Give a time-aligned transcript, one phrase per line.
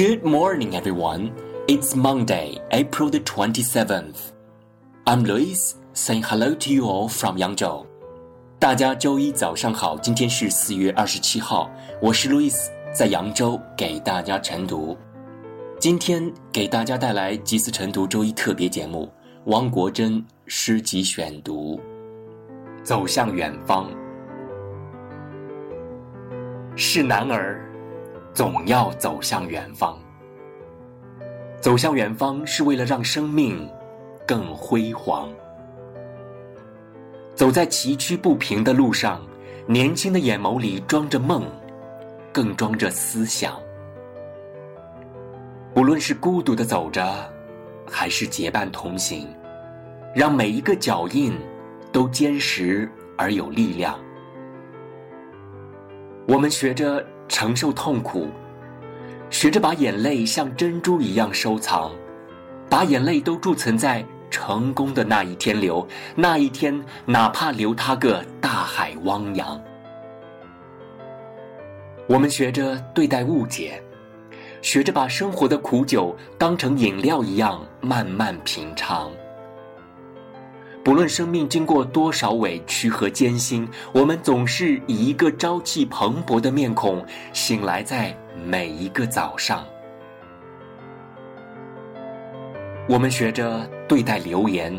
[0.00, 1.34] Good morning, everyone.
[1.68, 4.32] It's Monday, April the 27th.
[5.06, 7.84] I'm Luis, saying hello to you all from Yangzhou.
[8.58, 12.56] 大家周一早上好，今天是四月二十七号，我是 Louis，
[12.94, 14.96] 在扬州给大家晨读。
[15.78, 19.04] 今天给大家带来集思晨读周一特别节目
[19.50, 21.78] 《汪国真诗集选读》，
[22.82, 23.90] 走向远方。
[26.74, 27.69] 是男儿，
[28.32, 29.98] 总要走向远方。
[31.60, 33.68] 走向远方是为了让生命
[34.26, 35.28] 更辉煌。
[37.34, 39.20] 走在崎岖不平的路上，
[39.66, 41.44] 年轻的眼眸里装着梦，
[42.32, 43.60] 更装着思想。
[45.74, 47.30] 无论是孤独的走着，
[47.88, 49.28] 还是结伴同行，
[50.14, 51.32] 让每一个脚印
[51.92, 53.98] 都坚实而有力量。
[56.26, 58.26] 我们学着承受痛苦，
[59.30, 61.92] 学着把眼泪像珍珠一样收藏，
[62.68, 69.58] 把眼泪都贮存在成功的那一天流，那一天哪怕流它个大海汪洋。
[72.08, 73.80] 我们学着对待误解，
[74.60, 79.08] 学着把生活的苦酒当成饮料一样慢慢品尝。
[80.82, 89.64] 不论生命经过多少委屈和艰辛，我们总是以一个朝气蓬勃的面孔醒来在每一个早上。
[92.88, 94.74] 我们学着对待流言，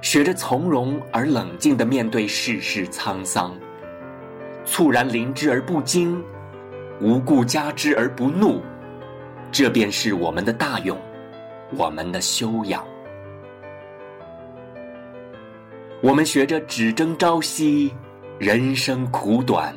[0.00, 3.54] 学着从容而冷静地面对世事沧桑，
[4.64, 6.24] 猝然临之而不惊，
[7.00, 8.62] 无故加之而不怒，
[9.52, 10.98] 这便是我们的大勇，
[11.76, 12.82] 我们的修养。
[16.02, 17.94] 我们学着只争朝夕，
[18.36, 19.72] 人生苦短，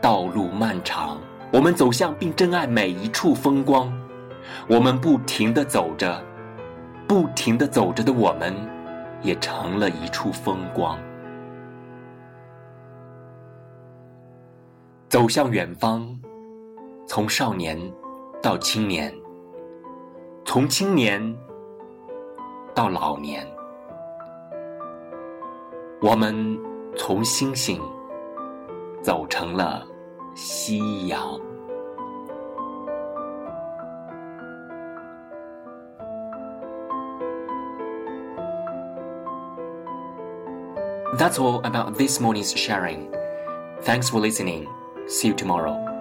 [0.00, 1.18] 道路漫长。
[1.52, 3.92] 我们走向并珍爱每一处风光。
[4.68, 6.24] 我们不停地走着，
[7.08, 8.54] 不停地走着的我们，
[9.20, 10.96] 也成了一处风光。
[15.08, 16.08] 走向远方，
[17.08, 17.76] 从少年
[18.40, 19.12] 到青年，
[20.44, 21.36] 从青年
[22.72, 23.44] 到老年。
[26.03, 26.57] 我们
[26.95, 27.81] 从星星
[29.01, 29.85] 走成了
[30.35, 31.39] 夕阳。
[41.17, 43.11] That's all about this morning's sharing.
[43.81, 44.67] Thanks for listening.
[45.07, 45.92] See you tomorrow.